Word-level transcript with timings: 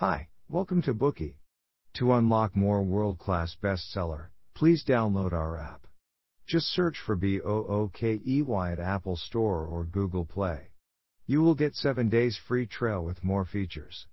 Hi, 0.00 0.28
welcome 0.48 0.80
to 0.84 0.94
Bookey. 0.94 1.34
To 1.96 2.14
unlock 2.14 2.56
more 2.56 2.82
world-class 2.82 3.54
bestseller, 3.62 4.28
please 4.54 4.82
download 4.82 5.34
our 5.34 5.58
app. 5.58 5.86
Just 6.46 6.68
search 6.68 6.96
for 7.04 7.16
B-O-O-K-E-Y 7.16 8.72
at 8.72 8.80
Apple 8.80 9.16
Store 9.16 9.66
or 9.66 9.84
Google 9.84 10.24
Play. 10.24 10.68
You 11.26 11.42
will 11.42 11.54
get 11.54 11.74
7 11.74 12.08
days 12.08 12.40
free 12.48 12.64
trial 12.64 13.04
with 13.04 13.22
more 13.22 13.44
features. 13.44 14.06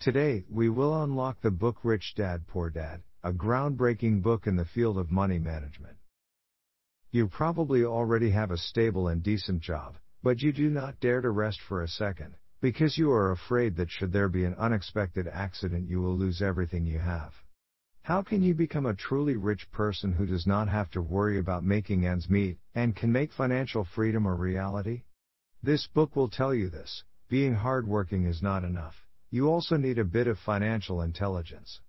Today, 0.00 0.46
we 0.48 0.70
will 0.70 1.02
unlock 1.02 1.42
the 1.42 1.50
book 1.50 1.80
Rich 1.82 2.14
Dad 2.16 2.46
Poor 2.46 2.70
Dad, 2.70 3.02
a 3.22 3.30
groundbreaking 3.30 4.22
book 4.22 4.46
in 4.46 4.56
the 4.56 4.64
field 4.64 4.96
of 4.96 5.10
money 5.10 5.38
management. 5.38 5.98
You 7.10 7.28
probably 7.28 7.84
already 7.84 8.30
have 8.30 8.52
a 8.52 8.56
stable 8.56 9.08
and 9.08 9.22
decent 9.22 9.60
job, 9.60 9.96
but 10.22 10.40
you 10.40 10.54
do 10.54 10.70
not 10.70 10.98
dare 10.98 11.20
to 11.20 11.28
rest 11.28 11.60
for 11.68 11.82
a 11.82 11.88
second, 11.88 12.36
because 12.66 12.98
you 12.98 13.12
are 13.12 13.30
afraid 13.30 13.76
that 13.76 13.88
should 13.88 14.12
there 14.12 14.28
be 14.28 14.44
an 14.44 14.56
unexpected 14.58 15.28
accident 15.28 15.88
you 15.88 16.00
will 16.00 16.16
lose 16.16 16.42
everything 16.42 16.84
you 16.84 16.98
have. 16.98 17.32
How 18.02 18.22
can 18.22 18.42
you 18.42 18.54
become 18.54 18.86
a 18.86 18.94
truly 18.94 19.36
rich 19.36 19.70
person 19.70 20.12
who 20.12 20.26
does 20.26 20.48
not 20.48 20.68
have 20.68 20.90
to 20.90 21.00
worry 21.00 21.38
about 21.38 21.62
making 21.62 22.04
ends 22.04 22.28
meet, 22.28 22.58
and 22.74 22.96
can 22.96 23.12
make 23.12 23.32
financial 23.32 23.84
freedom 23.84 24.26
a 24.26 24.34
reality? 24.34 25.04
This 25.62 25.86
book 25.86 26.16
will 26.16 26.28
tell 26.28 26.52
you 26.52 26.68
this. 26.68 27.04
Being 27.28 27.54
hardworking 27.54 28.26
is 28.26 28.42
not 28.42 28.64
enough. 28.64 28.96
You 29.30 29.48
also 29.48 29.76
need 29.76 30.00
a 30.00 30.04
bit 30.04 30.26
of 30.26 30.36
financial 30.36 31.02
intelligence. 31.02 31.80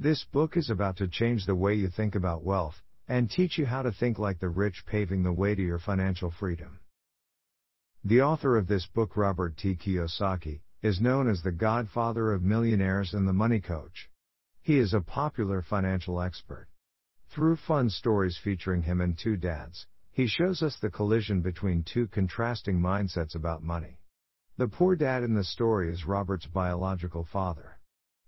This 0.00 0.24
book 0.24 0.56
is 0.56 0.70
about 0.70 0.96
to 0.96 1.06
change 1.06 1.46
the 1.46 1.54
way 1.54 1.74
you 1.74 1.88
think 1.88 2.16
about 2.16 2.42
wealth, 2.42 2.82
and 3.06 3.30
teach 3.30 3.58
you 3.58 3.66
how 3.66 3.82
to 3.82 3.92
think 3.92 4.18
like 4.18 4.40
the 4.40 4.48
rich, 4.48 4.82
paving 4.86 5.22
the 5.22 5.32
way 5.32 5.54
to 5.54 5.62
your 5.62 5.78
financial 5.78 6.32
freedom. 6.32 6.80
The 8.08 8.22
author 8.22 8.56
of 8.56 8.68
this 8.68 8.86
book, 8.86 9.16
Robert 9.16 9.56
T. 9.56 9.74
Kiyosaki, 9.74 10.60
is 10.80 11.00
known 11.00 11.28
as 11.28 11.42
the 11.42 11.50
godfather 11.50 12.32
of 12.32 12.40
millionaires 12.40 13.12
and 13.12 13.26
the 13.26 13.32
money 13.32 13.60
coach. 13.60 14.08
He 14.62 14.78
is 14.78 14.94
a 14.94 15.00
popular 15.00 15.60
financial 15.60 16.22
expert. 16.22 16.68
Through 17.30 17.56
fun 17.56 17.90
stories 17.90 18.38
featuring 18.38 18.82
him 18.82 19.00
and 19.00 19.18
two 19.18 19.36
dads, 19.36 19.88
he 20.12 20.28
shows 20.28 20.62
us 20.62 20.78
the 20.78 20.88
collision 20.88 21.40
between 21.40 21.82
two 21.82 22.06
contrasting 22.06 22.78
mindsets 22.78 23.34
about 23.34 23.64
money. 23.64 23.98
The 24.56 24.68
poor 24.68 24.94
dad 24.94 25.24
in 25.24 25.34
the 25.34 25.42
story 25.42 25.92
is 25.92 26.06
Robert's 26.06 26.46
biological 26.46 27.24
father. 27.24 27.80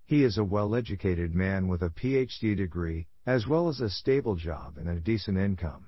He 0.04 0.24
is 0.24 0.38
a 0.38 0.44
well 0.44 0.74
educated 0.74 1.36
man 1.36 1.68
with 1.68 1.82
a 1.82 1.90
PhD 1.90 2.56
degree, 2.56 3.06
as 3.26 3.46
well 3.46 3.68
as 3.68 3.80
a 3.80 3.90
stable 3.90 4.34
job 4.34 4.76
and 4.76 4.88
a 4.88 4.98
decent 4.98 5.38
income. 5.38 5.86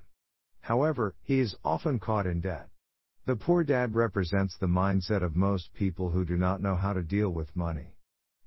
However, 0.60 1.16
he 1.22 1.40
is 1.40 1.56
often 1.64 1.98
caught 1.98 2.28
in 2.28 2.40
debt. 2.40 2.68
The 3.26 3.36
poor 3.36 3.64
dad 3.64 3.94
represents 3.94 4.56
the 4.56 4.66
mindset 4.66 5.22
of 5.22 5.36
most 5.36 5.74
people 5.74 6.10
who 6.10 6.24
do 6.24 6.36
not 6.36 6.62
know 6.62 6.74
how 6.74 6.94
to 6.94 7.02
deal 7.02 7.30
with 7.30 7.54
money. 7.54 7.94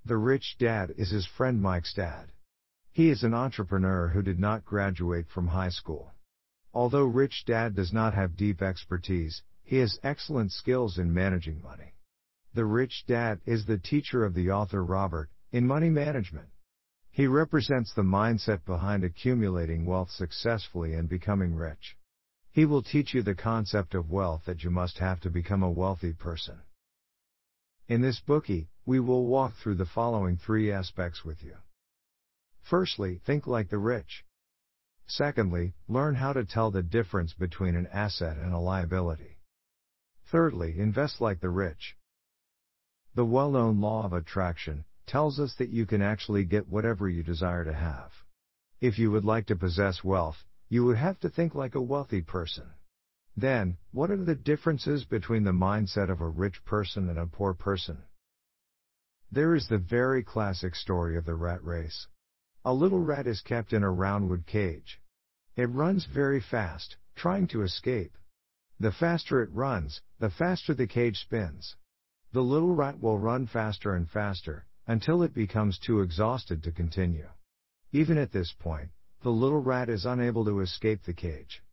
The 0.03 0.17
rich 0.17 0.57
dad 0.57 0.93
is 0.97 1.11
his 1.11 1.25
friend 1.25 1.61
Mike's 1.61 1.93
dad. 1.93 2.31
He 2.91 3.09
is 3.09 3.23
an 3.23 3.33
entrepreneur 3.33 4.09
who 4.09 4.21
did 4.21 4.39
not 4.39 4.65
graduate 4.65 5.27
from 5.29 5.47
high 5.47 5.69
school. 5.69 6.13
Although 6.73 7.05
rich 7.05 7.43
dad 7.45 7.75
does 7.75 7.93
not 7.93 8.15
have 8.15 8.35
deep 8.35 8.61
expertise, 8.61 9.43
he 9.63 9.77
has 9.77 9.99
excellent 10.03 10.51
skills 10.51 10.97
in 10.97 11.13
managing 11.13 11.61
money. 11.61 11.93
The 12.53 12.65
rich 12.65 13.05
dad 13.07 13.41
is 13.45 13.65
the 13.65 13.77
teacher 13.77 14.25
of 14.25 14.33
the 14.33 14.51
author 14.51 14.83
Robert 14.83 15.29
in 15.51 15.67
money 15.67 15.89
management. 15.89 16.49
He 17.11 17.27
represents 17.27 17.93
the 17.93 18.01
mindset 18.01 18.65
behind 18.65 19.03
accumulating 19.03 19.85
wealth 19.85 20.09
successfully 20.09 20.93
and 20.93 21.07
becoming 21.07 21.53
rich. 21.53 21.95
He 22.53 22.65
will 22.65 22.83
teach 22.83 23.15
you 23.15 23.23
the 23.23 23.33
concept 23.33 23.95
of 23.95 24.11
wealth 24.11 24.45
that 24.45 24.63
you 24.63 24.69
must 24.69 24.99
have 24.99 25.19
to 25.21 25.31
become 25.31 25.63
a 25.63 25.71
wealthy 25.71 26.13
person. 26.13 26.61
In 27.87 28.01
this 28.01 28.21
Bookey, 28.21 28.67
we 28.85 28.99
will 28.99 29.25
walk 29.25 29.55
through 29.55 29.75
the 29.75 29.87
following 29.87 30.37
three 30.37 30.71
aspects 30.71 31.25
with 31.25 31.43
you. 31.43 31.57
Firstly, 32.61 33.19
think 33.25 33.47
like 33.47 33.69
the 33.69 33.79
rich. 33.79 34.23
Secondly, 35.07 35.73
learn 35.87 36.13
how 36.13 36.31
to 36.31 36.45
tell 36.45 36.69
the 36.69 36.83
difference 36.83 37.33
between 37.33 37.75
an 37.75 37.87
asset 37.87 38.37
and 38.37 38.53
a 38.53 38.59
liability. 38.59 39.39
Thirdly, 40.31 40.77
invest 40.77 41.19
like 41.19 41.39
the 41.39 41.49
rich. 41.49 41.97
The 43.15 43.25
well 43.25 43.49
known 43.49 43.81
law 43.81 44.05
of 44.05 44.13
attraction 44.13 44.85
tells 45.07 45.39
us 45.39 45.55
that 45.55 45.69
you 45.69 45.87
can 45.87 46.03
actually 46.03 46.45
get 46.45 46.69
whatever 46.69 47.09
you 47.09 47.23
desire 47.23 47.65
to 47.65 47.73
have. 47.73 48.11
If 48.79 48.99
you 48.99 49.09
would 49.09 49.25
like 49.25 49.47
to 49.47 49.55
possess 49.55 50.03
wealth, 50.03 50.45
you 50.69 50.85
would 50.85 50.97
have 50.97 51.19
to 51.19 51.29
think 51.29 51.53
like 51.53 51.75
a 51.75 51.81
wealthy 51.81 52.21
person. 52.21 52.71
Then, 53.35 53.77
what 53.91 54.11
are 54.11 54.23
the 54.23 54.35
differences 54.35 55.05
between 55.05 55.43
the 55.43 55.51
mindset 55.51 56.09
of 56.09 56.21
a 56.21 56.29
rich 56.29 56.63
person 56.65 57.09
and 57.09 57.17
a 57.17 57.25
poor 57.25 57.53
person? 57.53 58.03
There 59.31 59.55
is 59.55 59.67
the 59.67 59.79
very 59.79 60.23
classic 60.23 60.75
story 60.75 61.17
of 61.17 61.25
the 61.25 61.35
rat 61.35 61.63
race. 61.63 62.07
A 62.63 62.73
little 62.73 63.03
rat 63.03 63.25
is 63.25 63.41
kept 63.41 63.73
in 63.73 63.83
a 63.83 63.91
roundwood 63.91 64.45
cage. 64.45 65.01
It 65.55 65.69
runs 65.69 66.05
very 66.05 66.39
fast, 66.39 66.97
trying 67.15 67.47
to 67.47 67.63
escape. 67.63 68.17
The 68.79 68.91
faster 68.91 69.41
it 69.41 69.51
runs, 69.51 70.01
the 70.19 70.29
faster 70.29 70.73
the 70.73 70.87
cage 70.87 71.19
spins. 71.19 71.75
The 72.31 72.43
little 72.43 72.75
rat 72.75 72.99
will 72.99 73.19
run 73.19 73.47
faster 73.47 73.95
and 73.95 74.09
faster, 74.09 74.65
until 74.87 75.23
it 75.23 75.33
becomes 75.33 75.79
too 75.79 76.01
exhausted 76.01 76.63
to 76.63 76.71
continue. 76.71 77.29
Even 77.91 78.17
at 78.17 78.31
this 78.31 78.53
point, 78.53 78.91
the 79.23 79.31
little 79.31 79.61
rat 79.61 79.89
is 79.89 80.05
unable 80.05 80.43
to 80.45 80.59
escape 80.59 81.03
the 81.03 81.13
cage. 81.13 81.63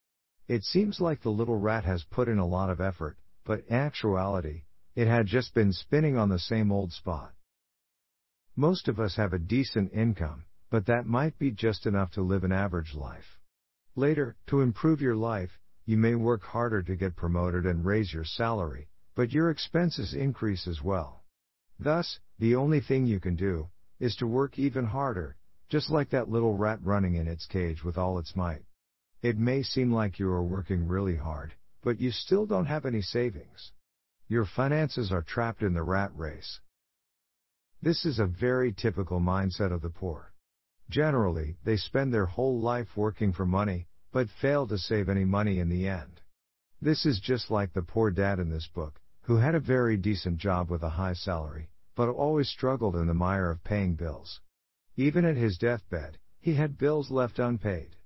It 0.47 0.63
seems 0.65 1.01
like 1.01 1.21
the 1.21 1.31
little 1.31 1.59
rat 1.59 1.85
has 1.85 2.05
put 2.05 2.29
in 2.29 2.39
a 2.39 2.47
lot 2.47 2.71
of 2.71 2.81
effort, 2.81 3.19
but 3.45 3.65
in 3.67 3.75
actuality, 3.75 4.63
it 4.95 5.09
had 5.09 5.27
just 5.27 5.53
been 5.53 5.73
spinning 5.73 6.17
on 6.17 6.29
the 6.29 6.39
same 6.39 6.71
old 6.71 6.93
spot. 6.93 7.33
Most 8.57 8.89
of 8.89 9.01
us 9.01 9.17
have 9.17 9.33
a 9.33 9.39
decent 9.39 9.93
income, 9.93 10.45
but 10.71 10.87
that 10.87 11.07
might 11.07 11.39
be 11.39 11.51
just 11.51 11.87
enough 11.87 12.13
to 12.13 12.23
live 12.23 12.45
an 12.45 12.53
average 12.53 12.95
life. 12.95 13.39
Later, 13.97 14.37
to 14.47 14.61
improve 14.61 15.01
your 15.01 15.17
life, 15.17 15.59
you 15.85 15.97
may 15.97 16.15
work 16.15 16.43
harder 16.43 16.83
to 16.83 16.95
get 16.95 17.17
promoted 17.17 17.67
and 17.67 17.85
raise 17.85 18.13
your 18.13 18.25
salary, 18.25 18.89
but 19.17 19.33
your 19.33 19.51
expenses 19.51 20.15
increase 20.15 20.69
as 20.69 20.83
well. 20.83 21.25
Thus, 21.81 22.21
the 22.39 22.55
only 22.55 22.81
thing 22.81 23.07
you 23.07 23.19
can 23.19 23.35
do 23.35 23.69
is 23.99 24.15
to 24.17 24.27
work 24.27 24.59
even 24.59 24.85
harder, 24.87 25.37
just 25.71 25.89
like 25.89 26.11
that 26.11 26.29
little 26.29 26.57
rat 26.57 26.81
running 26.83 27.15
in 27.15 27.29
its 27.29 27.47
cage 27.47 27.85
with 27.85 27.97
all 27.97 28.19
its 28.19 28.35
might. 28.35 28.63
It 29.23 29.39
may 29.39 29.63
seem 29.63 29.93
like 29.93 30.19
you 30.19 30.29
are 30.31 30.43
working 30.43 30.89
really 30.89 31.17
hard, 31.17 31.55
but 31.83 32.01
you 32.01 32.11
still 32.11 32.45
don't 32.45 32.67
have 32.67 32.85
any 32.85 33.03
savings. 33.03 33.71
Your 34.27 34.45
finances 34.45 35.13
are 35.13 35.23
trapped 35.23 35.63
in 35.63 35.73
the 35.73 35.85
rat 35.85 36.11
race. 36.17 36.61
This 37.81 38.05
is 38.05 38.19
a 38.19 38.27
very 38.27 38.73
typical 38.73 39.21
mindset 39.21 39.73
of 39.73 39.81
the 39.81 39.91
poor. 39.91 40.33
Generally, 40.91 41.57
they 41.65 41.77
spend 41.77 42.13
their 42.13 42.27
whole 42.27 42.61
life 42.61 42.97
working 42.97 43.33
for 43.33 43.47
money, 43.47 43.87
but 44.11 44.29
fail 44.29 44.67
to 44.67 44.77
save 44.77 45.09
any 45.09 45.25
money 45.25 45.61
in 45.61 45.69
the 45.69 45.87
end. 45.87 46.21
This 46.83 47.07
is 47.07 47.21
just 47.21 47.49
like 47.49 47.73
the 47.73 47.83
poor 47.83 48.11
dad 48.11 48.41
in 48.41 48.51
this 48.51 48.67
book, 48.67 49.01
who 49.23 49.37
had 49.37 49.55
a 49.55 49.61
very 49.61 49.97
decent 49.97 50.39
job 50.39 50.69
with 50.69 50.83
a 50.83 50.91
high 50.91 51.15
salary, 51.15 51.71
but 51.95 52.09
always 52.09 52.49
struggled 52.49 52.97
in 52.97 53.07
the 53.07 53.15
mire 53.15 53.51
of 53.51 53.63
paying 53.63 53.95
bills. 53.95 54.41
Even 55.01 55.25
at 55.25 55.39
his 55.39 55.57
deathbed, 55.57 56.19
he 56.41 56.53
had 56.57 56.77
bills 56.77 57.11
left 57.11 57.39
unpaid. 57.39 57.97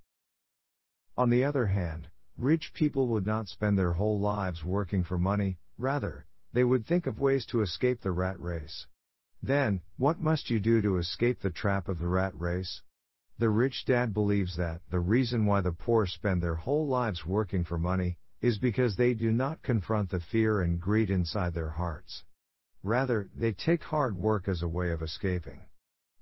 On 1.17 1.29
the 1.29 1.43
other 1.43 1.67
hand, 1.67 2.09
rich 2.39 2.73
people 2.73 3.09
would 3.09 3.27
not 3.27 3.49
spend 3.49 3.77
their 3.77 3.95
whole 3.95 4.21
lives 4.21 4.63
working 4.63 5.03
for 5.03 5.19
money, 5.19 5.59
rather, 5.77 6.25
they 6.53 6.63
would 6.63 6.87
think 6.87 7.09
of 7.09 7.19
ways 7.19 7.47
to 7.47 7.63
escape 7.63 8.01
the 8.01 8.13
rat 8.13 8.39
race. 8.39 8.87
Then, 9.43 9.81
what 9.97 10.21
must 10.21 10.51
you 10.51 10.61
do 10.61 10.81
to 10.83 10.99
escape 10.99 11.41
the 11.41 11.51
trap 11.51 11.89
of 11.89 11.99
the 11.99 12.07
rat 12.07 12.33
race? 12.39 12.81
The 13.39 13.51
rich 13.51 13.85
dad 13.87 14.15
believes 14.15 14.57
that 14.57 14.81
the 14.89 15.01
reason 15.01 15.47
why 15.47 15.63
the 15.63 15.73
poor 15.73 16.07
spend 16.07 16.45
their 16.45 16.55
whole 16.55 16.87
lives 16.87 17.27
working 17.27 17.65
for 17.65 17.77
money 17.77 18.19
is 18.41 18.59
because 18.59 18.95
they 18.95 19.15
do 19.15 19.33
not 19.33 19.65
confront 19.65 20.11
the 20.11 20.21
fear 20.21 20.61
and 20.61 20.81
greed 20.81 21.11
inside 21.11 21.55
their 21.55 21.71
hearts. 21.71 22.23
Rather, 22.85 23.29
they 23.35 23.51
take 23.51 23.83
hard 23.83 24.17
work 24.17 24.47
as 24.47 24.63
a 24.63 24.69
way 24.69 24.93
of 24.93 25.03
escaping. 25.03 25.63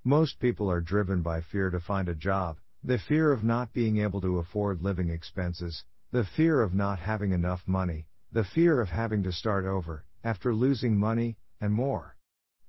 Most 0.05 0.41
people 0.41 0.69
are 0.69 0.81
driven 0.81 1.23
by 1.23 1.41
fear 1.43 1.71
to 1.71 1.79
find 1.79 2.09
a 2.09 2.15
job, 2.17 2.59
the 2.83 2.99
fear 2.99 3.31
of 3.31 3.45
not 3.45 3.73
being 3.73 3.99
able 3.99 4.21
to 4.23 4.39
afford 4.39 4.83
living 4.83 5.09
expenses, 5.11 5.85
the 6.11 6.25
fear 6.25 6.61
of 6.61 6.75
not 6.75 6.99
having 6.99 7.31
enough 7.31 7.63
money, 7.69 8.09
the 8.33 8.43
fear 8.43 8.81
of 8.81 8.89
having 8.89 9.23
to 9.23 9.31
start 9.31 9.65
over, 9.65 10.05
after 10.25 10.53
losing 10.53 10.99
money, 10.99 11.37
and 11.61 11.73
more. 11.73 12.17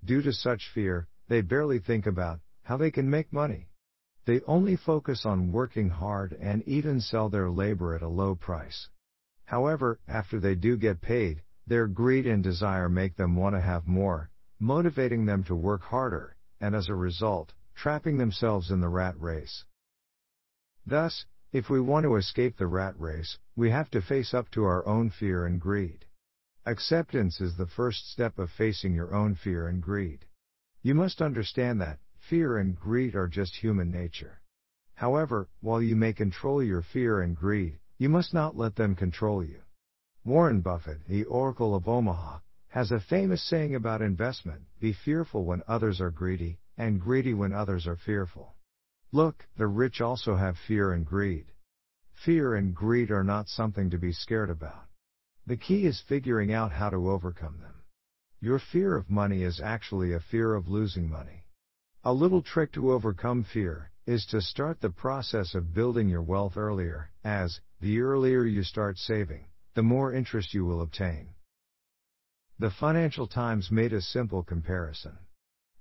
Due 0.05 0.21
to 0.21 0.31
such 0.31 0.69
fear, 0.69 1.07
they 1.27 1.41
barely 1.41 1.79
think 1.79 2.05
about 2.05 2.39
how 2.61 2.77
they 2.77 2.91
can 2.91 3.09
make 3.09 3.33
money. 3.33 3.71
They 4.25 4.41
only 4.41 4.75
focus 4.75 5.25
on 5.25 5.51
working 5.51 5.89
hard 5.89 6.33
and 6.33 6.61
even 6.67 7.01
sell 7.01 7.29
their 7.29 7.49
labor 7.49 7.95
at 7.95 8.03
a 8.03 8.07
low 8.07 8.35
price. 8.35 8.89
However, 9.45 9.99
after 10.07 10.39
they 10.39 10.53
do 10.53 10.77
get 10.77 11.01
paid, 11.01 11.41
their 11.65 11.87
greed 11.87 12.27
and 12.27 12.43
desire 12.43 12.89
make 12.89 13.15
them 13.15 13.35
want 13.35 13.55
to 13.55 13.61
have 13.61 13.87
more, 13.87 14.29
motivating 14.59 15.25
them 15.25 15.43
to 15.45 15.55
work 15.55 15.81
harder, 15.81 16.35
and 16.63 16.73
as 16.73 16.87
a 16.87 16.95
result, 16.95 17.53
trapping 17.75 18.17
themselves 18.17 18.71
in 18.71 18.79
the 18.79 18.87
rat 18.87 19.19
race. 19.19 19.65
Thus, 20.85 21.25
if 21.51 21.69
we 21.69 21.81
want 21.81 22.05
to 22.05 22.15
escape 22.15 22.55
the 22.55 22.67
rat 22.67 22.97
race, 22.97 23.37
we 23.53 23.69
have 23.69 23.91
to 23.91 24.01
face 24.01 24.33
up 24.33 24.49
to 24.51 24.63
our 24.63 24.85
own 24.87 25.09
fear 25.09 25.45
and 25.45 25.59
greed. 25.59 26.05
Acceptance 26.65 27.41
is 27.41 27.57
the 27.57 27.67
first 27.67 28.09
step 28.09 28.39
of 28.39 28.49
facing 28.49 28.93
your 28.93 29.13
own 29.13 29.35
fear 29.35 29.67
and 29.67 29.83
greed. 29.83 30.25
You 30.81 30.95
must 30.95 31.21
understand 31.21 31.81
that 31.81 31.99
fear 32.17 32.57
and 32.57 32.79
greed 32.79 33.13
are 33.13 33.27
just 33.27 33.57
human 33.57 33.91
nature. 33.91 34.39
However, 34.95 35.49
while 35.59 35.81
you 35.81 35.97
may 35.97 36.13
control 36.13 36.63
your 36.63 36.81
fear 36.81 37.19
and 37.19 37.35
greed, 37.35 37.77
you 37.97 38.07
must 38.07 38.33
not 38.33 38.55
let 38.55 38.77
them 38.77 38.95
control 38.95 39.43
you. 39.43 39.63
Warren 40.23 40.61
Buffett, 40.61 41.05
the 41.09 41.25
Oracle 41.25 41.75
of 41.75 41.89
Omaha, 41.89 42.39
has 42.73 42.91
a 42.91 42.99
famous 42.99 43.47
saying 43.47 43.75
about 43.75 44.01
investment 44.01 44.59
be 44.79 44.91
fearful 44.91 45.45
when 45.45 45.61
others 45.67 46.01
are 46.01 46.09
greedy, 46.09 46.57
and 46.75 46.99
greedy 46.99 47.31
when 47.31 47.53
others 47.53 47.85
are 47.85 47.95
fearful. 47.95 48.55
Look, 49.11 49.45
the 49.57 49.67
rich 49.67 50.01
also 50.01 50.35
have 50.35 50.57
fear 50.67 50.91
and 50.91 51.05
greed. 51.05 51.45
Fear 52.25 52.55
and 52.55 52.73
greed 52.73 53.11
are 53.11 53.23
not 53.23 53.47
something 53.47 53.91
to 53.91 53.99
be 53.99 54.11
scared 54.11 54.49
about. 54.49 54.87
The 55.45 55.55
key 55.55 55.85
is 55.85 56.01
figuring 56.09 56.51
out 56.51 56.71
how 56.71 56.89
to 56.89 57.11
overcome 57.11 57.59
them. 57.61 57.75
Your 58.39 58.57
fear 58.57 58.97
of 58.97 59.07
money 59.07 59.43
is 59.43 59.61
actually 59.61 60.11
a 60.13 60.19
fear 60.19 60.55
of 60.55 60.67
losing 60.67 61.07
money. 61.07 61.45
A 62.03 62.11
little 62.11 62.41
trick 62.41 62.71
to 62.71 62.91
overcome 62.91 63.43
fear 63.43 63.91
is 64.07 64.25
to 64.31 64.41
start 64.41 64.81
the 64.81 64.89
process 64.89 65.53
of 65.53 65.75
building 65.75 66.09
your 66.09 66.23
wealth 66.23 66.57
earlier, 66.57 67.11
as, 67.23 67.61
the 67.81 68.01
earlier 68.01 68.45
you 68.45 68.63
start 68.63 68.97
saving, 68.97 69.45
the 69.75 69.83
more 69.83 70.11
interest 70.11 70.55
you 70.55 70.65
will 70.65 70.81
obtain. 70.81 71.35
The 72.63 72.71
Financial 72.71 73.27
Times 73.27 73.71
made 73.71 73.91
a 73.91 74.01
simple 74.01 74.41
comparison. 74.41 75.17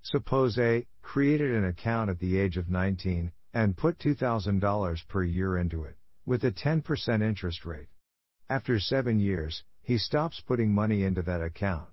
Suppose 0.03 0.59
A 0.59 0.85
created 1.01 1.55
an 1.55 1.65
account 1.65 2.11
at 2.11 2.19
the 2.19 2.37
age 2.37 2.57
of 2.57 2.69
19 2.69 3.31
and 3.55 3.77
put 3.77 3.99
$2,000 4.01 5.07
per 5.07 5.23
year 5.23 5.57
into 5.57 5.85
it, 5.85 5.97
with 6.27 6.43
a 6.43 6.51
10% 6.51 7.23
interest 7.23 7.65
rate. 7.65 7.87
After 8.51 8.81
seven 8.81 9.21
years, 9.21 9.63
he 9.81 9.97
stops 9.97 10.41
putting 10.41 10.75
money 10.75 11.05
into 11.05 11.23
that 11.23 11.41
account. 11.41 11.89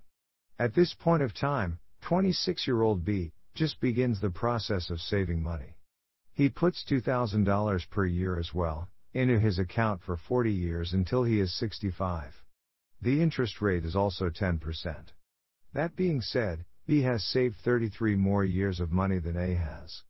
At 0.58 0.74
this 0.74 0.92
point 0.92 1.22
of 1.22 1.34
time, 1.34 1.78
26 2.00 2.66
year 2.66 2.82
old 2.82 3.04
B 3.04 3.32
just 3.54 3.78
begins 3.78 4.20
the 4.20 4.30
process 4.30 4.90
of 4.90 5.00
saving 5.00 5.40
money. 5.40 5.76
He 6.32 6.48
puts 6.48 6.84
$2,000 6.84 7.90
per 7.90 8.06
year 8.06 8.40
as 8.40 8.52
well 8.52 8.88
into 9.12 9.38
his 9.38 9.60
account 9.60 10.02
for 10.02 10.16
40 10.16 10.52
years 10.52 10.92
until 10.92 11.22
he 11.22 11.38
is 11.38 11.56
65. 11.56 12.42
The 13.02 13.22
interest 13.22 13.62
rate 13.62 13.84
is 13.84 13.96
also 13.96 14.28
10%. 14.28 14.60
That 15.72 15.96
being 15.96 16.20
said, 16.20 16.66
B 16.86 17.02
has 17.02 17.24
saved 17.24 17.56
33 17.56 18.14
more 18.16 18.44
years 18.44 18.78
of 18.80 18.92
money 18.92 19.18
than 19.18 19.36
A 19.36 19.54
has. 19.54 20.02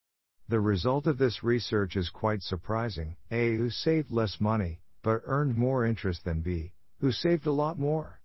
The 0.49 0.61
result 0.61 1.07
of 1.07 1.17
this 1.17 1.45
research 1.45 1.95
is 1.95 2.11
quite 2.11 2.43
surprising. 2.43 3.17
A 3.31 3.57
who 3.57 3.71
saved 3.71 4.11
less 4.11 4.41
money, 4.41 4.81
but 5.03 5.23
earned 5.25 5.57
more 5.57 5.87
interest 5.87 6.25
than 6.25 6.41
B, 6.41 6.73
who 6.99 7.13
saved 7.13 7.47
a 7.47 7.53
lot 7.53 7.79
more. 7.79 8.21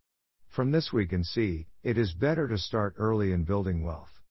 From 0.48 0.72
this 0.72 0.92
we 0.92 1.06
can 1.06 1.24
see, 1.24 1.68
it 1.84 1.98
is 1.98 2.14
better 2.14 2.48
to 2.48 2.58
start 2.58 2.96
early 2.98 3.32
in 3.32 3.44
building 3.44 3.84
wealth. 3.84 4.22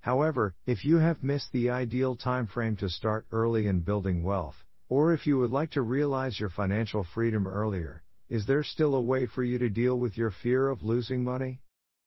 However, 0.00 0.54
if 0.66 0.84
you 0.84 0.98
have 0.98 1.24
missed 1.24 1.50
the 1.50 1.70
ideal 1.70 2.14
time 2.14 2.46
frame 2.46 2.76
to 2.76 2.88
start 2.88 3.26
early 3.32 3.66
in 3.66 3.80
building 3.80 4.22
wealth, 4.22 4.62
or 4.88 5.12
if 5.12 5.26
you 5.26 5.38
would 5.38 5.50
like 5.50 5.72
to 5.72 5.82
realize 5.82 6.38
your 6.38 6.50
financial 6.50 7.02
freedom 7.02 7.48
earlier, 7.48 8.04
is 8.28 8.46
there 8.46 8.64
still 8.64 8.94
a 8.94 9.00
way 9.00 9.24
for 9.26 9.44
you 9.44 9.56
to 9.58 9.68
deal 9.68 9.98
with 9.98 10.18
your 10.18 10.32
fear 10.32 10.68
of 10.68 10.82
losing 10.82 11.22
money? 11.22 11.60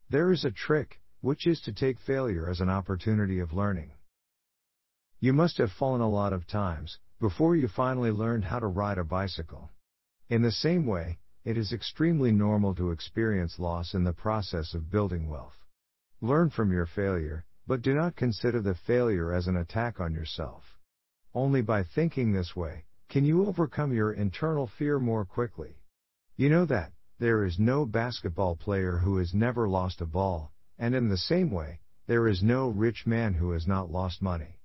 There 0.09 0.31
is 0.33 0.43
a 0.43 0.51
trick, 0.51 0.99
which 1.21 1.47
is 1.47 1.61
to 1.61 1.71
take 1.71 1.99
failure 1.99 2.49
as 2.49 2.59
an 2.59 2.69
opportunity 2.69 3.39
of 3.39 3.53
learning. 3.53 3.91
You 5.21 5.31
must 5.33 5.57
have 5.59 5.71
fallen 5.71 6.01
a 6.01 6.09
lot 6.09 6.33
of 6.33 6.45
times 6.45 6.97
before 7.19 7.55
you 7.55 7.67
finally 7.69 8.11
learned 8.11 8.45
how 8.45 8.59
to 8.59 8.67
ride 8.67 8.97
a 8.97 9.03
bicycle. 9.03 9.69
In 10.29 10.41
the 10.41 10.51
same 10.51 10.85
way, 10.85 11.19
it 11.45 11.57
is 11.57 11.71
extremely 11.71 12.31
normal 12.31 12.75
to 12.75 12.91
experience 12.91 13.57
loss 13.57 13.93
in 13.93 14.03
the 14.03 14.13
process 14.13 14.73
of 14.73 14.91
building 14.91 15.29
wealth. 15.29 15.65
Learn 16.21 16.49
from 16.49 16.71
your 16.71 16.85
failure, 16.85 17.45
but 17.65 17.81
do 17.81 17.93
not 17.93 18.17
consider 18.17 18.61
the 18.61 18.75
failure 18.75 19.31
as 19.31 19.47
an 19.47 19.55
attack 19.55 20.01
on 20.01 20.13
yourself. 20.13 20.63
Only 21.33 21.61
by 21.61 21.83
thinking 21.83 22.33
this 22.33 22.55
way, 22.55 22.83
can 23.07 23.23
you 23.23 23.45
overcome 23.45 23.93
your 23.93 24.11
internal 24.11 24.67
fear 24.67 24.99
more 24.99 25.23
quickly. 25.23 25.78
You 26.39 26.47
know 26.47 26.63
that, 26.67 26.93
there 27.17 27.43
is 27.43 27.59
no 27.59 27.85
basketball 27.85 28.55
player 28.55 28.99
who 28.99 29.17
has 29.17 29.33
never 29.33 29.67
lost 29.67 29.99
a 29.99 30.05
ball, 30.05 30.53
and 30.77 30.95
in 30.95 31.09
the 31.09 31.17
same 31.17 31.51
way, 31.51 31.81
there 32.07 32.29
is 32.29 32.41
no 32.41 32.69
rich 32.69 33.05
man 33.05 33.33
who 33.33 33.51
has 33.51 33.67
not 33.67 33.91
lost 33.91 34.21
money. 34.21 34.61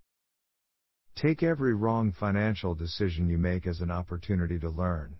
Take 1.16 1.42
every 1.42 1.74
wrong 1.74 2.12
financial 2.12 2.76
decision 2.76 3.28
you 3.28 3.38
make 3.38 3.66
as 3.66 3.80
an 3.80 3.90
opportunity 3.90 4.60
to 4.60 4.70
learn. 4.70 5.16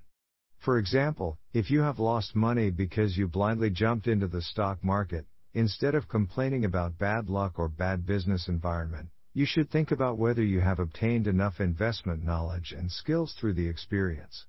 For 0.61 0.79
example, 0.79 1.41
if 1.53 1.73
you 1.73 1.81
have 1.81 1.99
lost 1.99 2.37
money 2.37 2.71
because 2.71 3.19
you 3.19 3.27
blindly 3.27 3.71
jumped 3.71 4.07
into 4.07 4.29
the 4.29 4.41
stock 4.41 4.85
market, 4.85 5.27
instead 5.55 5.97
of 5.97 6.07
complaining 6.07 6.65
about 6.65 6.99
bad 6.99 7.29
luck 7.29 7.59
or 7.59 7.69
bad 7.69 8.07
business 8.07 8.47
environment, 8.47 9.09
you 9.33 9.45
should 9.45 9.71
think 9.71 9.91
about 9.91 10.19
whether 10.19 10.45
you 10.45 10.61
have 10.61 10.79
obtained 10.79 11.27
enough 11.27 11.59
investment 11.59 12.23
knowledge 12.23 12.71
and 12.71 12.93
skills 12.93 13.35
through 13.41 13.55
the 13.55 13.67
experience. 13.67 14.47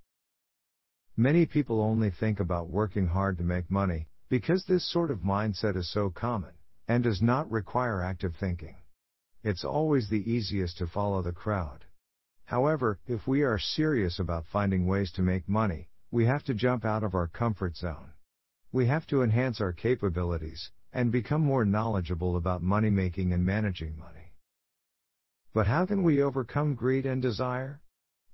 Many 1.18 1.46
people 1.46 1.80
only 1.80 2.10
think 2.12 2.42
about 2.42 2.70
working 2.70 3.08
hard 3.08 3.38
to 3.38 3.44
make 3.46 3.72
money, 3.72 4.10
because 4.28 4.66
this 4.66 4.84
sort 4.84 5.12
of 5.12 5.20
mindset 5.20 5.78
is 5.78 5.90
so 5.90 6.10
common, 6.10 6.52
and 6.90 7.04
does 7.04 7.22
not 7.22 7.50
require 7.50 8.02
active 8.02 8.36
thinking. 8.36 8.76
It's 9.42 9.64
always 9.64 10.10
the 10.10 10.30
easiest 10.30 10.78
to 10.80 10.88
follow 10.88 11.22
the 11.22 11.32
crowd. 11.32 11.86
However, 12.44 13.00
if 13.08 13.28
we 13.28 13.44
are 13.44 13.58
serious 13.58 14.20
about 14.20 14.46
finding 14.46 14.88
ways 14.88 15.10
to 15.14 15.22
make 15.22 15.48
money, 15.48 15.88
we 16.12 16.26
have 16.26 16.44
to 16.44 16.54
jump 16.54 16.84
out 16.84 17.04
of 17.04 17.16
our 17.16 17.28
comfort 17.28 17.78
zone. 17.78 18.12
We 18.74 18.88
have 18.88 19.08
to 19.08 19.24
enhance 19.24 19.62
our 19.62 19.72
capabilities 19.72 20.70
and 20.92 21.14
become 21.14 21.42
more 21.42 21.64
knowledgeable 21.64 22.36
about 22.36 22.62
money 22.62 22.90
making 22.90 23.32
and 23.32 23.46
managing 23.46 23.98
money. 23.98 24.34
But 25.54 25.68
how 25.68 25.86
can 25.86 26.04
we 26.04 26.22
overcome 26.22 26.76
greed 26.76 27.06
and 27.06 27.22
desire? 27.22 27.80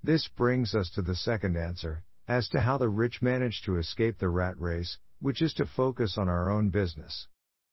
This 0.04 0.28
brings 0.28 0.74
us 0.74 0.89
to 0.95 1.04
the 1.04 1.16
second 1.16 1.56
answer, 1.56 2.04
as 2.27 2.47
to 2.50 2.62
how 2.62 2.77
the 2.77 2.89
rich 2.89 3.21
manage 3.21 3.62
to 3.63 3.77
escape 3.77 4.18
the 4.18 4.29
rat 4.29 4.59
race, 4.59 4.97
which 5.19 5.41
is 5.41 5.53
to 5.53 5.65
focus 5.65 6.18
on 6.18 6.27
our 6.29 6.50
own 6.50 6.69
business. 6.69 7.27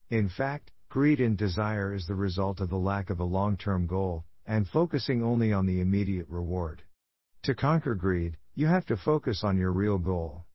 In 0.09 0.29
fact, 0.29 0.71
greed 0.89 1.19
and 1.19 1.37
desire 1.37 1.93
is 1.93 2.07
the 2.07 2.15
result 2.15 2.59
of 2.59 2.69
the 2.69 2.77
lack 2.77 3.09
of 3.09 3.19
a 3.19 3.23
long 3.23 3.57
term 3.57 3.87
goal, 3.87 4.25
and 4.45 4.67
focusing 4.67 5.23
only 5.23 5.53
on 5.53 5.65
the 5.65 5.79
immediate 5.79 6.27
reward. 6.29 6.83
To 7.43 7.55
conquer 7.55 7.95
greed, 7.95 8.37
you 8.55 8.67
have 8.67 8.85
to 8.87 8.97
focus 8.97 9.43
on 9.43 9.57
your 9.57 9.71
real 9.71 9.97
goal. 9.97 10.45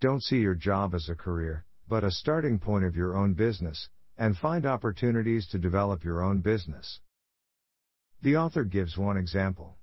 Don't 0.00 0.22
see 0.22 0.38
your 0.38 0.54
job 0.54 0.94
as 0.94 1.08
a 1.08 1.14
career, 1.14 1.64
but 1.88 2.04
a 2.04 2.10
starting 2.10 2.58
point 2.58 2.84
of 2.84 2.94
your 2.94 3.16
own 3.16 3.34
business, 3.34 3.88
and 4.16 4.36
find 4.36 4.66
opportunities 4.66 5.48
to 5.48 5.58
develop 5.58 6.04
your 6.04 6.22
own 6.22 6.40
business. 6.40 7.00
The 8.22 8.36
author 8.36 8.64
gives 8.64 8.98
one 8.98 9.16
example. 9.16 9.76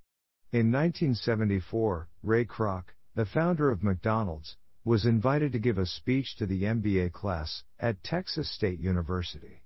In 0.51 0.71
1974, 0.71 2.07
Ray 2.21 2.45
Kroc, 2.45 2.83
the 3.15 3.25
founder 3.25 3.71
of 3.71 3.81
McDonald's, 3.81 4.57
was 4.83 5.05
invited 5.05 5.53
to 5.53 5.59
give 5.59 5.77
a 5.77 5.85
speech 5.85 6.35
to 6.35 6.45
the 6.45 6.63
MBA 6.63 7.13
class 7.13 7.63
at 7.79 8.03
Texas 8.03 8.53
State 8.53 8.79
University. 8.79 9.63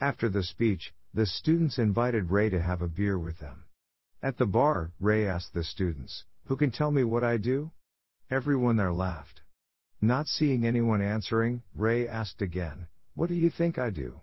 After 0.00 0.30
the 0.30 0.42
speech, 0.42 0.94
the 1.12 1.26
students 1.26 1.78
invited 1.78 2.30
Ray 2.30 2.48
to 2.48 2.60
have 2.60 2.80
a 2.80 2.88
beer 2.88 3.18
with 3.18 3.38
them. 3.38 3.64
At 4.22 4.38
the 4.38 4.46
bar, 4.46 4.92
Ray 4.98 5.28
asked 5.28 5.52
the 5.52 5.62
students, 5.62 6.24
who 6.46 6.56
can 6.56 6.70
tell 6.70 6.90
me 6.90 7.04
what 7.04 7.22
I 7.22 7.36
do? 7.36 7.70
Everyone 8.30 8.76
there 8.76 8.92
laughed. 8.92 9.42
Not 10.00 10.26
seeing 10.26 10.64
anyone 10.64 11.02
answering, 11.02 11.62
Ray 11.74 12.08
asked 12.08 12.40
again, 12.40 12.86
What 13.14 13.28
do 13.28 13.34
you 13.34 13.50
think 13.50 13.78
I 13.78 13.90
do? 13.90 14.20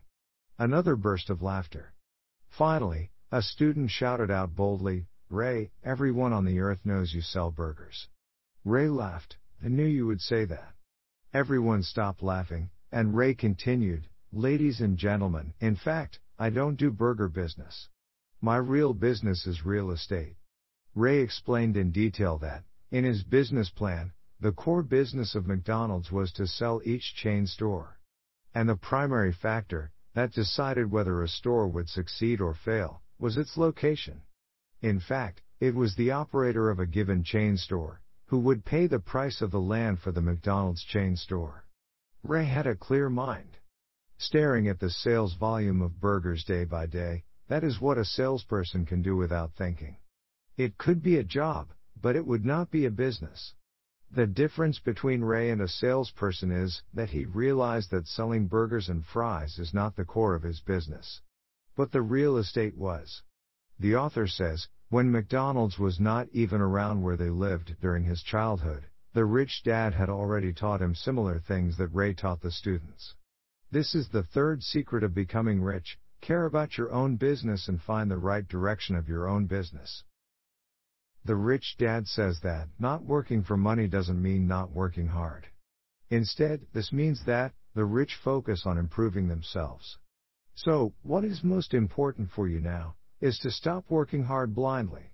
Another 0.58 0.96
burst 0.96 1.30
of 1.30 1.44
laughter. 1.44 1.94
Finally, 2.50 3.12
a 3.32 3.44
student 3.44 3.92
shouted 3.92 4.32
out 4.32 4.56
boldly, 4.56 5.08
Ray, 5.30 5.72
everyone 5.84 6.34
on 6.34 6.46
the 6.46 6.60
earth 6.60 6.80
knows 6.84 7.14
you 7.14 7.22
sell 7.22 7.52
burgers. 7.52 8.08
Ray 8.66 8.88
laughed, 8.88 9.36
I 9.62 9.68
knew 9.68 9.86
you 9.86 10.08
would 10.08 10.22
say 10.22 10.46
that. 10.46 10.74
Everyone 11.34 11.84
stopped 11.84 12.24
laughing, 12.24 12.70
and 12.94 13.14
Ray 13.14 13.34
continued, 13.34 14.08
Ladies 14.32 14.80
and 14.80 14.98
gentlemen, 14.98 15.54
in 15.60 15.76
fact, 15.76 16.22
I 16.40 16.50
don't 16.50 16.78
do 16.78 16.90
burger 16.90 17.28
business. 17.28 17.90
My 18.40 18.56
real 18.56 18.94
business 18.94 19.46
is 19.46 19.66
real 19.66 19.92
estate. 19.92 20.38
Ray 20.96 21.20
explained 21.20 21.76
in 21.76 21.92
detail 21.92 22.38
that, 22.38 22.64
in 22.90 23.04
his 23.04 23.24
business 23.24 23.70
plan, 23.70 24.14
the 24.40 24.54
core 24.54 24.84
business 24.84 25.36
of 25.36 25.46
McDonald's 25.46 26.12
was 26.12 26.32
to 26.32 26.48
sell 26.48 26.80
each 26.86 27.16
chain 27.16 27.48
store. 27.48 28.00
And 28.54 28.70
the 28.70 28.78
primary 28.78 29.34
factor, 29.34 29.92
that 30.14 30.32
decided 30.32 30.90
whether 30.90 31.22
a 31.22 31.28
store 31.28 31.68
would 31.68 31.90
succeed 31.90 32.40
or 32.40 32.54
fail, 32.54 33.02
was 33.20 33.36
its 33.36 33.58
location. 33.58 34.22
In 34.82 35.02
fact, 35.02 35.42
it 35.60 35.76
was 35.76 35.96
the 35.96 36.12
operator 36.12 36.70
of 36.70 36.80
a 36.80 36.86
given 36.86 37.24
chain 37.24 37.58
store, 37.58 38.03
who 38.34 38.40
would 38.40 38.66
pay 38.66 38.88
the 38.88 38.98
price 38.98 39.44
of 39.44 39.52
the 39.52 39.62
land 39.62 40.00
for 40.00 40.12
the 40.12 40.20
McDonald's 40.20 40.84
chain 40.84 41.16
store. 41.16 41.66
Ray 42.24 42.46
had 42.46 42.66
a 42.66 42.76
clear 42.76 43.08
mind. 43.08 43.60
Staring 44.18 44.68
at 44.68 44.80
the 44.80 44.90
sales 44.90 45.36
volume 45.36 45.84
of 45.84 46.02
burgers 46.02 46.44
day 46.44 46.66
by 46.66 46.88
day, 46.88 47.26
that 47.48 47.64
is 47.64 47.80
what 47.80 48.00
a 48.00 48.04
salesperson 48.04 48.88
can 48.88 49.04
do 49.04 49.16
without 49.16 49.52
thinking. 49.56 49.98
It 50.58 50.80
could 50.80 51.04
be 51.04 51.18
a 51.18 51.24
job, 51.24 51.74
but 52.02 52.16
it 52.16 52.26
would 52.26 52.44
not 52.44 52.72
be 52.72 52.86
a 52.86 52.90
business. 52.90 53.54
The 54.10 54.26
difference 54.26 54.80
between 54.80 55.24
Ray 55.24 55.52
and 55.52 55.62
a 55.62 55.68
salesperson 55.68 56.50
is 56.50 56.82
that 56.92 57.12
he 57.12 57.26
realized 57.26 57.92
that 57.92 58.08
selling 58.08 58.48
burgers 58.48 58.90
and 58.90 59.06
fries 59.06 59.60
is 59.60 59.76
not 59.76 59.96
the 59.96 60.06
core 60.06 60.34
of 60.34 60.42
his 60.42 60.60
business. 60.60 61.22
But 61.76 61.92
the 61.92 62.02
real 62.02 62.38
estate 62.38 62.76
was. 62.76 63.22
The 63.78 63.96
author 63.96 64.26
says, 64.26 64.70
when 64.94 65.12
McDonald's 65.12 65.80
was 65.80 66.00
not 66.00 66.30
even 66.34 66.62
around 66.62 67.02
where 67.02 67.18
they 67.18 67.32
lived 67.32 67.76
during 67.82 68.04
his 68.04 68.22
childhood, 68.22 68.86
the 69.14 69.26
rich 69.26 69.64
dad 69.66 69.92
had 69.92 70.08
already 70.08 70.54
taught 70.54 70.84
him 70.84 70.94
similar 70.94 71.40
things 71.40 71.76
that 71.78 71.88
Ray 71.88 72.14
taught 72.14 72.42
the 72.42 72.52
students. 72.52 73.16
This 73.72 73.96
is 73.96 74.10
the 74.10 74.22
third 74.22 74.62
secret 74.62 75.04
of 75.04 75.16
becoming 75.16 75.64
rich 75.64 75.98
care 76.22 76.46
about 76.46 76.78
your 76.78 76.92
own 76.92 77.16
business 77.16 77.68
and 77.68 77.82
find 77.82 78.12
the 78.12 78.20
right 78.20 78.48
direction 78.48 78.96
of 78.96 79.10
your 79.10 79.28
own 79.28 79.48
business. 79.48 80.04
The 81.26 81.38
rich 81.38 81.74
dad 81.80 82.08
says 82.08 82.42
that 82.42 82.68
not 82.78 83.04
working 83.04 83.42
for 83.42 83.58
money 83.58 83.88
doesn't 83.88 84.22
mean 84.22 84.48
not 84.48 84.74
working 84.74 85.08
hard. 85.08 85.48
Instead, 86.12 86.68
this 86.72 86.94
means 86.94 87.26
that 87.26 87.52
the 87.74 87.86
rich 87.86 88.16
focus 88.24 88.68
on 88.68 88.78
improving 88.78 89.28
themselves. 89.28 89.98
So, 90.54 90.94
what 91.02 91.26
is 91.26 91.44
most 91.44 91.74
important 91.74 92.30
for 92.30 92.48
you 92.48 92.62
now 92.62 92.94
is 93.24 93.40
to 93.40 93.50
stop 93.50 93.86
working 93.88 94.26
hard 94.26 94.54
blindly. 94.54 95.14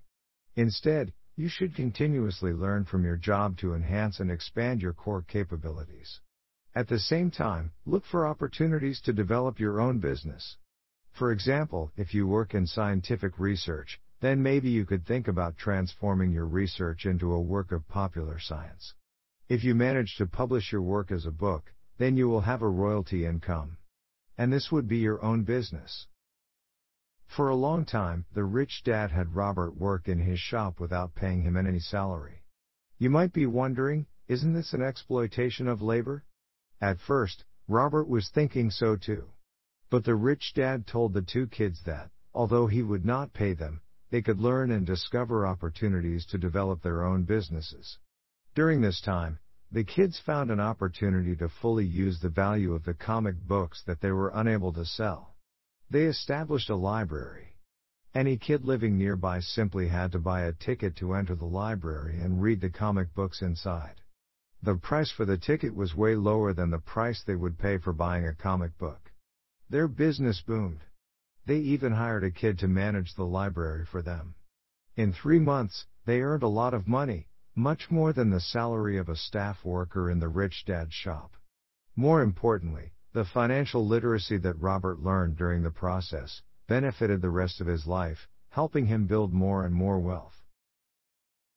Instead, 0.56 1.12
you 1.36 1.48
should 1.48 1.76
continuously 1.76 2.52
learn 2.52 2.84
from 2.84 3.04
your 3.04 3.16
job 3.16 3.56
to 3.56 3.72
enhance 3.72 4.18
and 4.18 4.32
expand 4.32 4.82
your 4.82 4.92
core 4.92 5.22
capabilities. 5.22 6.18
At 6.74 6.88
the 6.88 6.98
same 6.98 7.30
time, 7.30 7.70
look 7.86 8.04
for 8.04 8.26
opportunities 8.26 9.00
to 9.02 9.12
develop 9.12 9.60
your 9.60 9.80
own 9.80 10.00
business. 10.00 10.56
For 11.12 11.30
example, 11.30 11.92
if 11.96 12.12
you 12.12 12.26
work 12.26 12.52
in 12.52 12.66
scientific 12.66 13.38
research, 13.38 14.00
then 14.20 14.42
maybe 14.42 14.70
you 14.70 14.84
could 14.84 15.06
think 15.06 15.28
about 15.28 15.56
transforming 15.56 16.32
your 16.32 16.46
research 16.46 17.06
into 17.06 17.32
a 17.32 17.40
work 17.40 17.70
of 17.70 17.86
popular 17.86 18.40
science. 18.40 18.92
If 19.48 19.62
you 19.62 19.76
manage 19.76 20.16
to 20.16 20.26
publish 20.26 20.72
your 20.72 20.82
work 20.82 21.12
as 21.12 21.26
a 21.26 21.30
book, 21.30 21.72
then 21.98 22.16
you 22.16 22.28
will 22.28 22.40
have 22.40 22.62
a 22.62 22.68
royalty 22.68 23.24
income. 23.24 23.76
And 24.36 24.52
this 24.52 24.72
would 24.72 24.88
be 24.88 24.98
your 24.98 25.22
own 25.24 25.44
business. 25.44 26.08
For 27.36 27.48
a 27.48 27.54
long 27.54 27.84
time, 27.84 28.26
the 28.32 28.42
rich 28.42 28.82
dad 28.82 29.12
had 29.12 29.36
Robert 29.36 29.76
work 29.76 30.08
in 30.08 30.18
his 30.18 30.40
shop 30.40 30.80
without 30.80 31.14
paying 31.14 31.42
him 31.42 31.56
any 31.56 31.78
salary. 31.78 32.42
You 32.98 33.08
might 33.08 33.32
be 33.32 33.46
wondering, 33.46 34.06
isn't 34.26 34.52
this 34.52 34.74
an 34.74 34.82
exploitation 34.82 35.68
of 35.68 35.80
labor? 35.80 36.24
At 36.80 36.98
first, 36.98 37.44
Robert 37.68 38.08
was 38.08 38.30
thinking 38.30 38.72
so 38.72 38.96
too. 38.96 39.30
But 39.90 40.02
the 40.02 40.16
rich 40.16 40.54
dad 40.54 40.88
told 40.88 41.12
the 41.12 41.22
two 41.22 41.46
kids 41.46 41.84
that, 41.84 42.10
although 42.34 42.66
he 42.66 42.82
would 42.82 43.04
not 43.04 43.32
pay 43.32 43.52
them, 43.52 43.80
they 44.10 44.22
could 44.22 44.40
learn 44.40 44.72
and 44.72 44.84
discover 44.84 45.46
opportunities 45.46 46.26
to 46.26 46.36
develop 46.36 46.82
their 46.82 47.04
own 47.04 47.22
businesses. 47.22 47.96
During 48.56 48.80
this 48.80 49.00
time, 49.00 49.38
the 49.70 49.84
kids 49.84 50.18
found 50.18 50.50
an 50.50 50.58
opportunity 50.58 51.36
to 51.36 51.48
fully 51.48 51.86
use 51.86 52.18
the 52.18 52.28
value 52.28 52.74
of 52.74 52.82
the 52.82 52.94
comic 52.94 53.36
books 53.40 53.84
that 53.84 54.00
they 54.00 54.10
were 54.10 54.32
unable 54.34 54.72
to 54.72 54.84
sell. 54.84 55.36
They 55.90 56.04
established 56.04 56.70
a 56.70 56.76
library. 56.76 57.56
Any 58.14 58.36
kid 58.36 58.64
living 58.64 58.96
nearby 58.96 59.40
simply 59.40 59.88
had 59.88 60.12
to 60.12 60.20
buy 60.20 60.42
a 60.42 60.52
ticket 60.52 60.94
to 60.96 61.14
enter 61.14 61.34
the 61.34 61.46
library 61.46 62.20
and 62.20 62.40
read 62.40 62.60
the 62.60 62.70
comic 62.70 63.12
books 63.12 63.42
inside. 63.42 64.00
The 64.62 64.76
price 64.76 65.10
for 65.10 65.24
the 65.24 65.36
ticket 65.36 65.74
was 65.74 65.96
way 65.96 66.14
lower 66.14 66.52
than 66.52 66.70
the 66.70 66.78
price 66.78 67.24
they 67.24 67.34
would 67.34 67.58
pay 67.58 67.78
for 67.78 67.92
buying 67.92 68.24
a 68.24 68.34
comic 68.34 68.78
book. 68.78 69.10
Their 69.68 69.88
business 69.88 70.40
boomed. 70.40 70.84
They 71.46 71.58
even 71.58 71.92
hired 71.92 72.22
a 72.22 72.30
kid 72.30 72.60
to 72.60 72.68
manage 72.68 73.14
the 73.14 73.26
library 73.26 73.84
for 73.84 74.00
them. 74.00 74.36
In 74.94 75.12
three 75.12 75.40
months, 75.40 75.86
they 76.04 76.20
earned 76.20 76.44
a 76.44 76.48
lot 76.48 76.72
of 76.72 76.86
money, 76.86 77.26
much 77.56 77.90
more 77.90 78.12
than 78.12 78.30
the 78.30 78.40
salary 78.40 78.96
of 78.96 79.08
a 79.08 79.16
staff 79.16 79.64
worker 79.64 80.08
in 80.08 80.20
the 80.20 80.28
rich 80.28 80.64
dad's 80.64 80.94
shop. 80.94 81.36
More 81.96 82.22
importantly, 82.22 82.92
the 83.12 83.24
financial 83.24 83.86
literacy 83.86 84.36
that 84.38 84.60
Robert 84.60 85.00
learned 85.00 85.36
during 85.36 85.62
the 85.62 85.70
process 85.70 86.42
benefited 86.68 87.20
the 87.20 87.30
rest 87.30 87.60
of 87.60 87.66
his 87.66 87.86
life, 87.86 88.28
helping 88.50 88.86
him 88.86 89.06
build 89.06 89.32
more 89.32 89.64
and 89.64 89.74
more 89.74 89.98
wealth. 89.98 90.44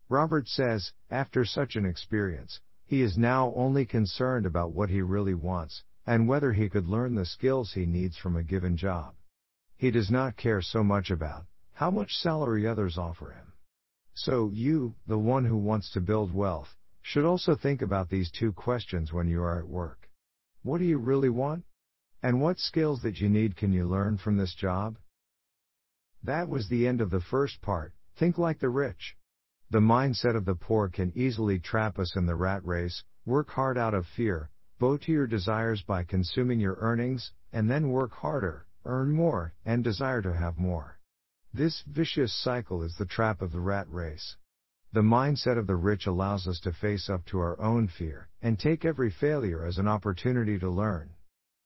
Robert 0.09 0.47
says, 0.47 0.91
after 1.11 1.45
such 1.45 1.75
an 1.75 1.85
experience, 1.85 2.59
he 2.85 3.01
is 3.01 3.17
now 3.17 3.53
only 3.55 3.85
concerned 3.85 4.45
about 4.45 4.73
what 4.73 4.89
he 4.89 5.01
really 5.01 5.33
wants, 5.33 5.83
and 6.05 6.27
whether 6.27 6.53
he 6.53 6.69
could 6.69 6.87
learn 6.87 7.15
the 7.15 7.25
skills 7.25 7.73
he 7.73 7.85
needs 7.85 8.17
from 8.17 8.35
a 8.35 8.43
given 8.43 8.75
job. 8.75 9.13
He 9.77 9.91
does 9.91 10.09
not 10.09 10.37
care 10.37 10.61
so 10.61 10.83
much 10.83 11.11
about 11.11 11.45
how 11.73 11.91
much 11.91 12.17
salary 12.17 12.67
others 12.67 12.97
offer 12.97 13.31
him. 13.31 13.53
So 14.13 14.51
you, 14.53 14.95
the 15.07 15.17
one 15.17 15.45
who 15.45 15.57
wants 15.57 15.91
to 15.91 16.01
build 16.01 16.33
wealth, 16.33 16.75
should 17.01 17.25
also 17.25 17.55
think 17.55 17.81
about 17.81 18.09
these 18.09 18.31
two 18.31 18.53
questions 18.53 19.11
when 19.11 19.27
you 19.27 19.41
are 19.41 19.59
at 19.59 19.67
work. 19.67 20.02
What 20.63 20.77
do 20.77 20.85
you 20.85 20.97
really 20.97 21.29
want? 21.29 21.65
And 22.21 22.41
what 22.41 22.57
skills 22.57 23.01
that 23.01 23.19
you 23.19 23.27
need 23.27 23.57
can 23.57 23.73
you 23.73 23.85
learn 23.85 24.17
from 24.17 24.37
this 24.37 24.55
job? 24.55 24.97
That 26.23 26.47
was 26.47 26.69
the 26.69 26.87
end 26.87 27.01
of 27.01 27.09
the 27.09 27.19
first 27.19 27.61
part. 27.61 27.93
Think 28.15 28.37
like 28.37 28.59
the 28.59 28.69
rich. 28.69 29.17
The 29.69 29.81
mindset 29.81 30.37
of 30.37 30.45
the 30.45 30.55
poor 30.55 30.87
can 30.87 31.11
easily 31.17 31.59
trap 31.59 31.99
us 31.99 32.15
in 32.15 32.25
the 32.25 32.35
rat 32.35 32.65
race, 32.65 33.03
work 33.25 33.49
hard 33.49 33.77
out 33.77 33.93
of 33.93 34.07
fear, 34.07 34.51
bow 34.79 34.95
to 34.97 35.11
your 35.11 35.27
desires 35.27 35.81
by 35.81 36.05
consuming 36.05 36.61
your 36.61 36.77
earnings, 36.79 37.33
and 37.51 37.69
then 37.69 37.89
work 37.89 38.13
harder, 38.13 38.65
earn 38.85 39.11
more, 39.11 39.53
and 39.65 39.83
desire 39.83 40.21
to 40.21 40.33
have 40.33 40.57
more. 40.57 40.97
This 41.53 41.81
vicious 41.81 42.33
cycle 42.33 42.83
is 42.83 42.95
the 42.97 43.05
trap 43.05 43.41
of 43.41 43.51
the 43.51 43.59
rat 43.59 43.91
race. 43.91 44.37
The 44.93 45.01
mindset 45.01 45.57
of 45.57 45.65
the 45.65 45.75
rich 45.75 46.05
allows 46.05 46.47
us 46.47 46.59
to 46.59 46.71
face 46.71 47.09
up 47.09 47.25
to 47.25 47.39
our 47.39 47.59
own 47.59 47.87
fear 47.87 48.29
and 48.43 48.59
take 48.59 48.85
every 48.85 49.09
failure 49.09 49.65
as 49.65 49.79
an 49.79 49.87
opportunity 49.87 50.59
to 50.59 50.69
learn. 50.69 51.09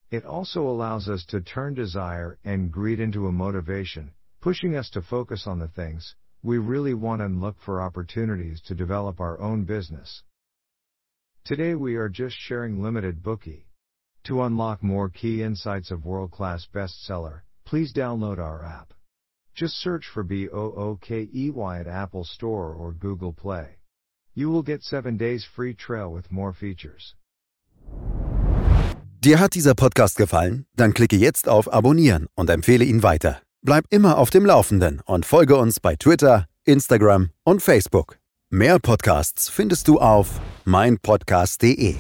It 0.09 0.23
also 0.23 0.61
allows 0.61 1.09
us 1.09 1.25
to 1.25 1.41
turn 1.41 1.73
desire 1.73 2.39
and 2.45 2.71
greed 2.71 3.01
into 3.01 3.27
a 3.27 3.33
motivation, 3.33 4.13
pushing 4.39 4.77
us 4.77 4.89
to 4.91 5.01
focus 5.01 5.45
on 5.45 5.59
the 5.59 5.67
things 5.67 6.15
we 6.41 6.57
really 6.57 6.93
want 6.93 7.21
and 7.21 7.41
look 7.41 7.59
for 7.59 7.81
opportunities 7.81 8.61
to 8.61 8.75
develop 8.75 9.19
our 9.19 9.37
own 9.41 9.65
business. 9.65 10.23
Today 11.43 11.75
we 11.75 11.97
are 11.97 12.07
just 12.07 12.37
sharing 12.39 12.81
limited 12.81 13.21
Bookey. 13.21 13.65
To 14.23 14.43
unlock 14.43 14.81
more 14.81 15.09
key 15.09 15.43
insights 15.43 15.91
of 15.91 16.05
world-class 16.05 16.65
bestseller, 16.73 17.41
please 17.65 17.91
download 17.91 18.37
our 18.37 18.63
app. 18.63 18.93
Just 19.59 19.81
search 19.81 20.07
for 20.07 20.23
B-O-O-K-E-Y 20.23 21.79
at 21.79 21.87
Apple 21.87 22.23
Store 22.23 22.75
or 22.75 22.93
Google 22.93 23.33
Play. 23.33 23.77
You 24.35 24.51
will 24.51 24.61
get 24.61 24.83
7 24.83 25.17
days 25.17 25.45
free 25.45 25.73
trial 25.73 26.13
with 26.13 26.31
more 26.31 26.53
features. 26.53 27.15
Dir 29.19 29.39
hat 29.39 29.55
dieser 29.55 29.73
Podcast 29.73 30.15
gefallen? 30.15 30.67
Dann 30.75 30.93
klicke 30.93 31.15
jetzt 31.15 31.49
auf 31.49 31.73
Abonnieren 31.73 32.27
und 32.35 32.51
empfehle 32.51 32.85
ihn 32.85 33.01
weiter. 33.01 33.41
Bleib 33.63 33.85
immer 33.89 34.19
auf 34.19 34.29
dem 34.29 34.45
Laufenden 34.45 35.01
und 35.05 35.25
folge 35.25 35.55
uns 35.55 35.79
bei 35.79 35.95
Twitter, 35.95 36.45
Instagram 36.63 37.31
und 37.43 37.63
Facebook. 37.63 38.19
Mehr 38.51 38.77
Podcasts 38.77 39.49
findest 39.49 39.87
du 39.87 39.99
auf 39.99 40.39
meinpodcast.de. 40.65 41.95